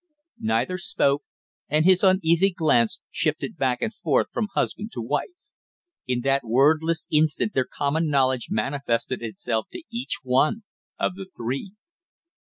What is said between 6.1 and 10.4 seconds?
that wordless instant their common knowledge manifested itself to each